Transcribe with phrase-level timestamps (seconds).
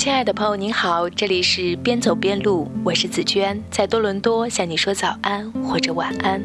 [0.00, 6.42] 亲爱的朋友，您好，这里是边走边录，我是紫娟，在多伦多向你说早安或者晚安。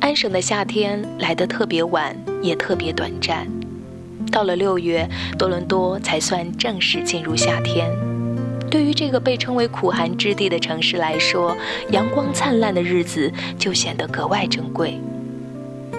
[0.00, 3.46] 安省的夏天来得特别晚，也特别短暂。
[4.32, 5.08] 到了六月，
[5.38, 7.88] 多伦多才算正式进入夏天。
[8.68, 11.56] 对于这个被称为苦寒之地的城市来说，
[11.92, 14.98] 阳光灿烂的日子就显得格外珍贵。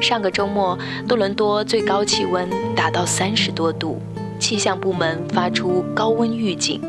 [0.02, 0.78] 上个周末，
[1.08, 4.02] 多伦多最高气温达到三十多度，
[4.50, 6.82] 气象部门发出高温预警。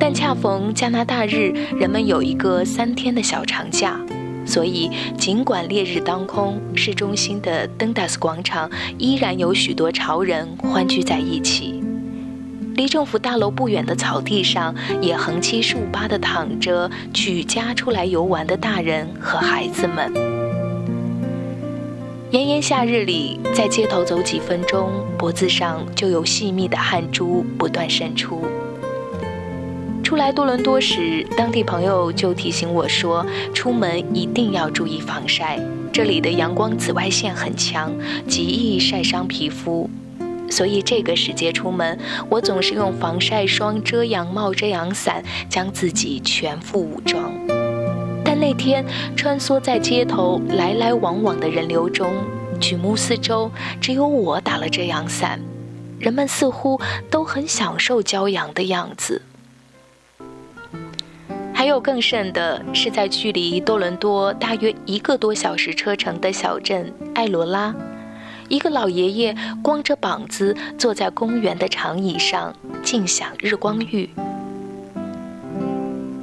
[0.00, 4.00] 但恰逢加拿大日，人们有一个三天的小长假。
[4.44, 11.84] 所以，尽管烈日当空，市中心的登达斯广场依然有许多潮人欢聚在一起。
[12.74, 20.35] 离政府大楼不远的草地上，也横七竖八地躺着举家出来游玩的大人和孩子们。
[22.32, 28.42] 炎炎夏日里，在街头走几分钟，脖子上就有细密的汗珠不断渗出。
[30.02, 35.60] 初来多伦多时，当地朋友就提醒我说，出门一定要注意防晒，
[35.92, 37.92] 这里的阳光紫外线很强，
[38.26, 39.88] 极易晒伤皮肤。
[40.50, 41.96] 所以这个时节出门，
[42.28, 47.32] 我总是用防晒霜、遮阳帽、遮阳伞将自己全副武装。
[48.46, 52.12] 那天穿梭在街头来来往往的人流中，
[52.60, 55.40] 举目四周，只有我打了遮阳伞，
[55.98, 56.80] 人们似乎
[57.10, 59.20] 都很享受骄阳的样子。
[61.52, 67.74] 还有更甚的是，在距离多伦多大约一个多小时车程的小镇艾罗拉，
[68.48, 72.54] 一个老爷爷光着膀子坐在公园的长椅上，
[72.84, 74.08] 静享日光浴。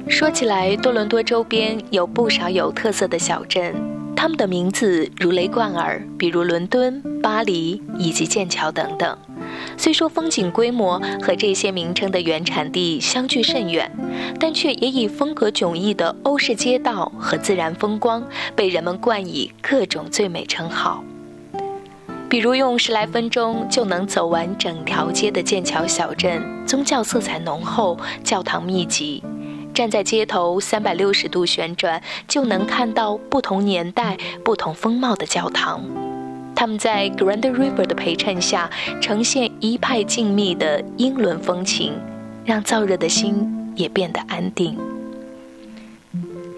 [0.08, 3.74] 说起来，多伦多周边有不少有特色的小镇，
[4.14, 9.16] 他们的名字如雷贯耳，比如伦敦、巴黎以及剑桥等等。
[9.76, 13.90] 虽说风景规模和这些名称的原产地相距甚远，
[14.38, 18.22] 但却也以风格迥异的欧式街道和自然风光，
[18.54, 21.02] 被人们冠以各种最美称号。
[22.28, 29.22] 比如用十来分钟就能走完整条街的剑桥小镇，宗教色彩浓厚，教堂密集，
[29.74, 35.82] 站在街头三百六十度旋转，就能看到不同年代、不同风貌的教堂。
[36.54, 38.70] 他们在 Grand River 的陪衬下，
[39.02, 41.92] 呈现一派静谧的英伦风情，
[42.44, 44.78] 让燥热的心也变得安定。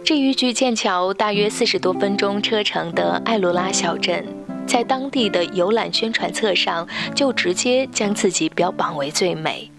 [0.04, 4.24] 至于距剑桥大约四十多分钟车程的艾罗拉小镇，
[4.66, 9.70] 在当地的游览宣传册上就直接将自己标榜为最美。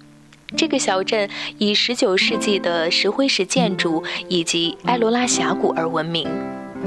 [0.56, 6.28] 这个小镇以19世纪的石灰石建筑以及埃罗拉峡谷而闻名。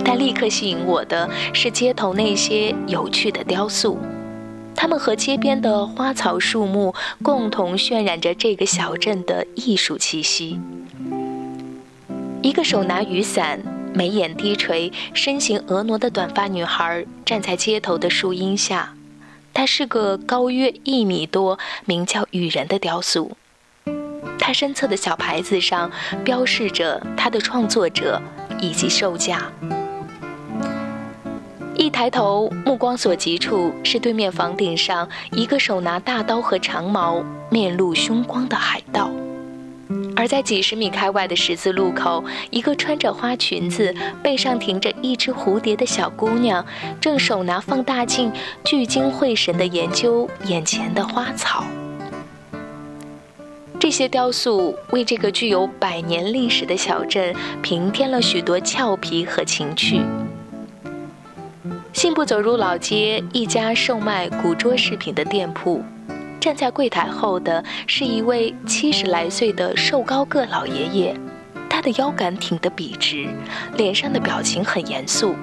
[0.05, 3.99] 但立刻吸引我的是街头那些有趣的雕塑，
[4.75, 10.59] 它们和街边的花草树木共同渲染着这个小镇的艺术气息。
[12.41, 13.61] 一个手拿雨伞、
[13.93, 18.95] 眉眼低垂、身形婀娜的短发女孩站在街头的树荫下，
[19.53, 23.37] 她是个高约一米多、名叫雨人的雕塑。
[24.41, 25.89] 他身侧的小牌子上
[26.25, 28.21] 标示着他的创作者
[28.61, 29.53] 以及售价。
[31.77, 39.11] 一抬头，目光所及处是对面房顶上一个手拿大刀和长矛、面露凶光的海盗；
[40.15, 46.65] 而在几十米开外的十字路口，一个穿着花裙子、背上停着一只蝴蝶的小姑娘，
[47.01, 48.31] 正手拿放大镜，
[48.65, 51.65] 聚精会神地研究眼前的花草。
[53.81, 60.03] 这些雕塑为这个具有百年历史的小镇平添了许多俏皮和情趣。
[61.95, 65.83] 信步走入老街，一家售卖古桌饰品的店铺。
[66.39, 71.17] 站在柜台后的是一位七十来岁的瘦高个老爷爷，
[71.71, 73.27] 他的腰杆挺得笔直，
[73.79, 75.35] 脸上的表情很严肃，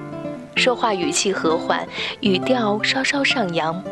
[0.54, 1.84] 说话语气和缓，
[2.20, 3.82] 语调稍稍上扬。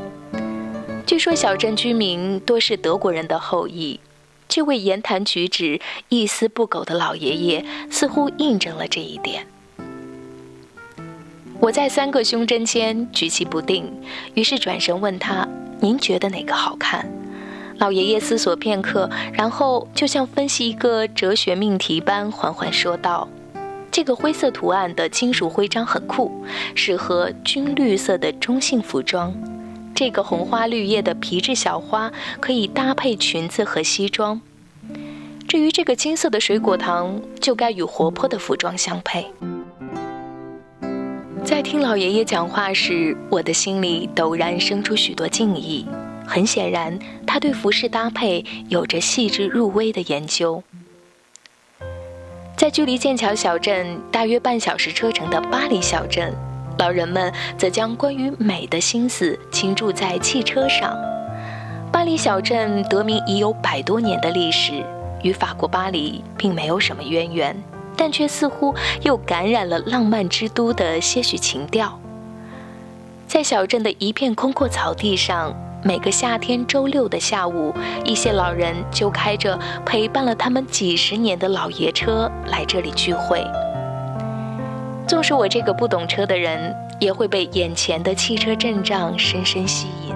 [1.04, 4.00] 据说小镇居民多是德国人的后裔，
[4.48, 9.46] 这位言谈举止一丝不苟的老爷爷似乎印证了这一点。
[11.58, 13.90] 我在三个胸针间举棋不定，
[14.34, 15.48] 于是转身问他
[15.80, 17.10] ：“您觉得哪个好看？”
[17.78, 23.28] 老爷爷思索片刻，然后就像分析一个哲学命题般缓缓说道
[23.90, 26.44] ：“这个灰色图案的金属徽章很酷，
[26.74, 29.34] 适合军绿色的中性服装。
[29.96, 34.38] 这个红花绿叶的皮质小花可以搭配裙子和西装。
[35.48, 39.26] 至于这个金色的水果糖，就该与活泼的服装相配。”
[41.42, 45.86] 在听老爷爷讲话时，我的心里陡然生出许多敬意。
[46.26, 50.62] 很显然，他对服饰搭配有着细致入微的研究。
[52.54, 56.34] 在距离剑桥小镇大约半小时车程的巴黎小镇，
[56.78, 60.96] 老人们则将关于美的心思倾注在汽车上。
[61.92, 64.84] 巴黎小镇得名已有百多年的历史，
[65.22, 67.56] 与法国巴黎并没有什么渊源，
[67.96, 71.98] 但却似乎又感染了浪漫之都的些许情调。
[73.26, 75.54] 在小镇的一片空阔草地上。
[75.84, 77.72] 每个夏天周六的下午，
[78.04, 83.40] 一些老人就开着陪伴了他们几十年的老爷车来这里聚会。
[85.06, 90.14] 纵使我这个不懂车的人，也会被眼前的汽车阵仗深深吸引。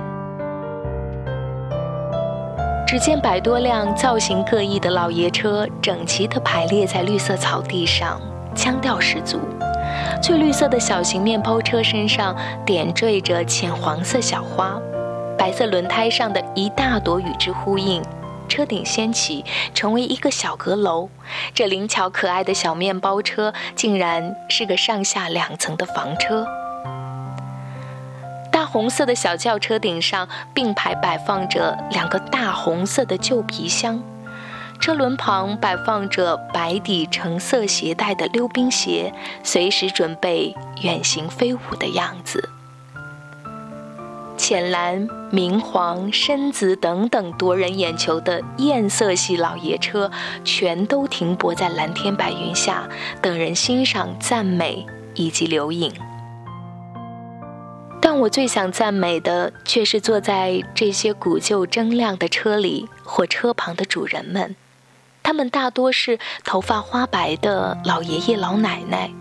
[2.87, 8.21] 只见百多辆造型各异的老爷车整齐地排列在绿色草地上，
[8.55, 9.39] 腔调十足。
[10.21, 12.35] 翠绿色的小型面包车身上
[12.67, 14.77] 点缀着浅黄色小花。
[15.39, 18.03] 白色轮胎上的一大朵与之呼应，
[18.51, 19.43] 车顶掀起，
[19.73, 21.09] 成为一个小阁楼。
[21.55, 26.47] 这灵巧可爱的小面包车，竟然是个上下两层的房车。
[28.53, 34.03] 大红色的小轿车顶上并排摆放着两个大红色的旧皮箱，
[34.81, 39.15] 车轮旁摆放着白底橙色鞋带的溜冰鞋，
[39.45, 42.51] 随时准备远行飞舞的样子。
[44.51, 50.11] 浅蓝、明黄、深紫等等夺人眼球的艳色系老爷车，
[50.45, 52.89] 全都停泊在蓝天白云下，
[53.23, 55.93] 等人欣赏、赞美以及留影。
[58.03, 64.57] 但我最想赞美的，却是坐在这些古旧铮亮的车里或车旁的主人们，
[65.23, 69.13] 他们大多是头发花白的老爷爷老奶奶。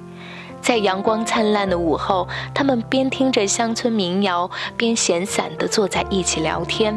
[0.70, 6.96] 在阳光灿烂的午后，他们边听着乡村民谣，边闲散地坐在一起聊天，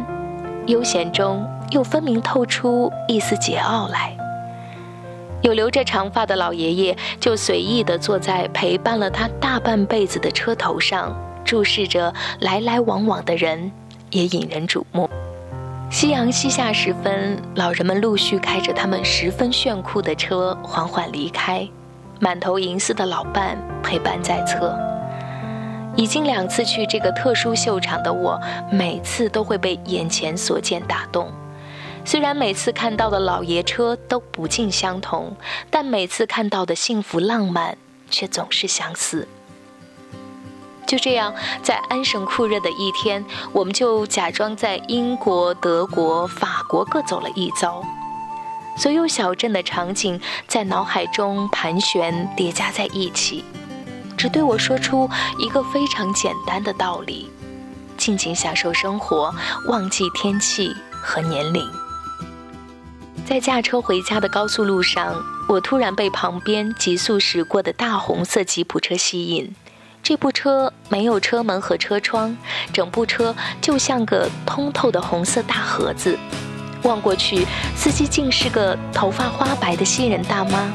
[0.66, 4.14] 悠闲中又分明透出一丝桀骜来。
[5.40, 13.72] 有留着长发的老爷爷，就随意地坐在陪伴了他大半辈子的车头上，注视着来来往往的人，
[14.10, 15.08] 也引人瞩目。
[15.90, 21.66] 夕阳西下时分，老人们陆续开着他们十分炫酷的车，缓缓离开。
[22.22, 24.78] 满头银丝的老伴陪伴在侧，
[25.96, 28.40] 已经两次去这个特殊秀场的我，
[28.70, 31.32] 每次都会被眼前所见打动。
[32.04, 35.34] 虽然每次看到的老爷车都不尽相同，
[35.68, 37.76] 但每次看到的幸福浪漫
[38.08, 39.26] 却总是相似。
[40.86, 47.82] 就这样，在安省酷热的一天，我们就假装在英国、德国、法国各走了一遭。
[48.76, 53.44] 所有小镇的场景在脑海中盘旋叠加在一起，
[54.16, 55.08] 只对我说出
[55.38, 57.30] 一个非常简单的道理：
[57.96, 59.34] 尽情享受生活，
[59.68, 61.62] 忘记天气和年龄。
[63.24, 69.54] 在驾车回家的高速路上，我突然被旁边急速驶过的大红色吉普车吸引。
[70.02, 72.36] 这部车没有车门和车窗，
[72.72, 76.18] 整部车就像个通透的红色大盒子。
[76.82, 77.46] 望过去，
[77.76, 80.70] 司机竟是个头发花白的西人大妈。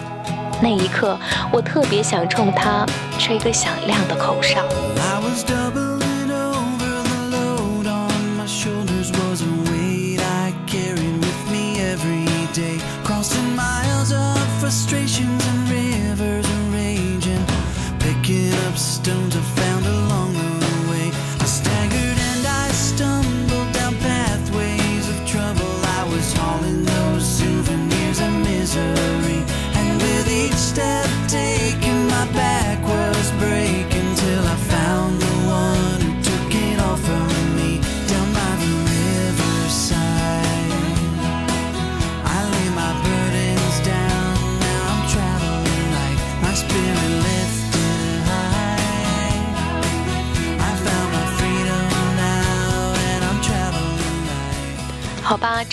[0.61, 1.17] 那一刻，
[1.51, 2.85] 我特别想冲她
[3.19, 4.65] 吹个响亮的口哨。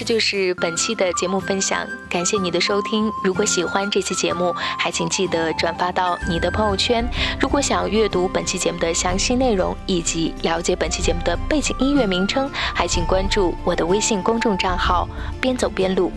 [0.04, 3.10] 就是本期的节目分享，感谢你的收听。
[3.24, 7.08] 如果喜欢这期节目，还请记得转发到你的朋友圈。
[7.40, 15.08] 如果想阅读本期节目的详细内容以及了解本期节目的背景音乐名称，还请关注我的微信公众账号
[15.40, 16.12] “边走边录”。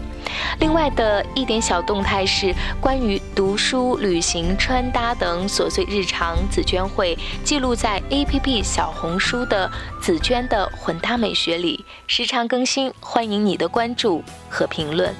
[0.59, 9.69] 另外的一点小动态是关于读书、旅行、穿搭等琐碎日常，紫娟会记录在 APP 小红书的
[10.01, 15.13] 紫娟的混搭美学里，时常更新，欢迎你的关注和评论。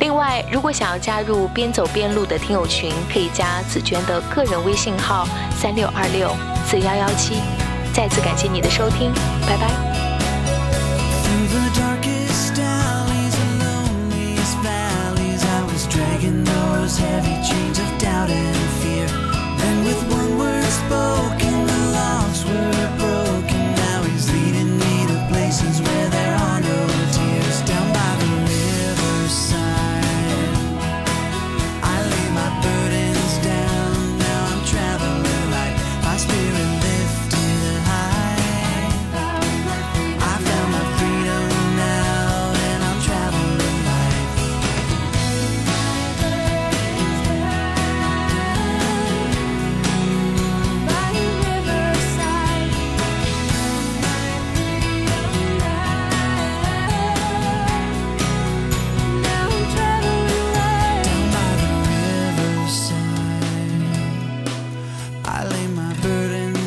[0.00, 6.30] 另外，如果想要加入边走边录的听友群，可以加紫娟的个人微信号三六二六
[6.64, 7.34] 四幺幺七。
[7.92, 9.12] 再次感谢你的收听，
[9.44, 9.97] 拜拜。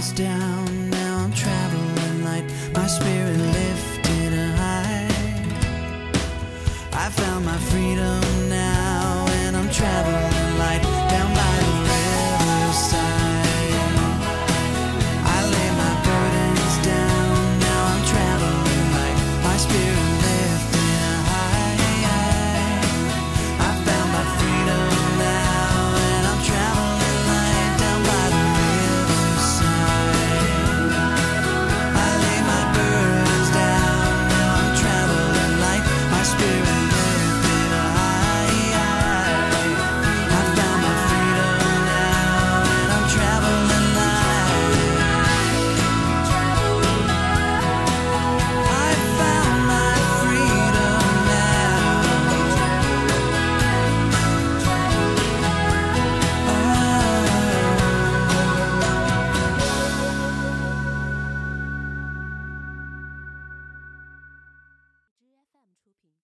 [0.01, 2.45] miles down, now I'm traveling light.
[2.73, 5.07] My spirit lifted high.
[6.93, 10.30] I found my freedom now, and I'm traveling.